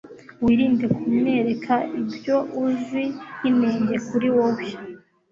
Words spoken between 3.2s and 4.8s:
nk'inenge kuri wowe